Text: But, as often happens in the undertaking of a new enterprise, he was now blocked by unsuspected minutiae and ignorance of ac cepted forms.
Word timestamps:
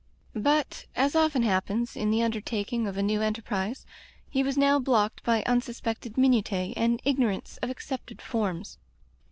But, 0.35 0.87
as 0.95 1.13
often 1.15 1.43
happens 1.43 1.95
in 1.95 2.09
the 2.09 2.23
undertaking 2.23 2.87
of 2.87 2.97
a 2.97 3.03
new 3.03 3.21
enterprise, 3.21 3.85
he 4.27 4.41
was 4.41 4.57
now 4.57 4.79
blocked 4.79 5.21
by 5.23 5.43
unsuspected 5.43 6.17
minutiae 6.17 6.73
and 6.75 6.99
ignorance 7.05 7.57
of 7.61 7.69
ac 7.69 7.95
cepted 7.97 8.19
forms. 8.19 8.79